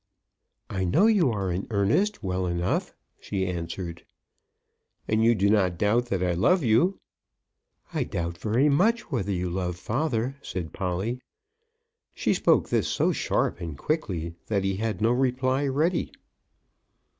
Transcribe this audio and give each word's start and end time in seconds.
"I 0.67 0.83
know 0.83 1.05
you 1.05 1.29
are 1.31 1.51
in 1.51 1.67
earnest 1.69 2.23
well 2.23 2.47
enough," 2.47 2.95
she 3.19 3.45
answered. 3.45 4.03
"And 5.07 5.23
you 5.23 5.35
do 5.35 5.47
not 5.47 5.77
doubt 5.77 6.07
that 6.07 6.23
I 6.23 6.31
love 6.31 6.63
you?" 6.63 6.97
"I 7.93 8.05
doubt 8.05 8.39
very 8.39 8.67
much 8.67 9.11
whether 9.11 9.31
you 9.31 9.47
love 9.51 9.75
father," 9.77 10.37
said 10.41 10.73
Polly. 10.73 11.21
She 12.15 12.33
spoke 12.33 12.69
this 12.69 12.87
so 12.87 13.11
sharp 13.11 13.61
and 13.61 13.77
quickly 13.77 14.33
that 14.47 14.63
he 14.63 14.77
had 14.77 15.01
no 15.01 15.11
reply 15.11 15.67
ready. 15.67 16.11